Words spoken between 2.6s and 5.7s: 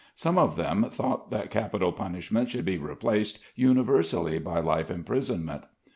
be replaced universally by life imprisonment.